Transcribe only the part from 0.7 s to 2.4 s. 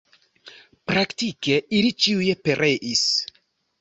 Praktike ili ĉiuj